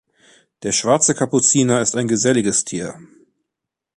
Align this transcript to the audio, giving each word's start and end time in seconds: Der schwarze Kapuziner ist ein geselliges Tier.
Der 0.63 0.71
schwarze 0.71 1.13
Kapuziner 1.13 1.79
ist 1.79 1.95
ein 1.95 2.07
geselliges 2.07 2.65
Tier. 2.65 2.95